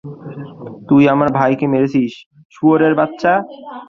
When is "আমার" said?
1.07-1.29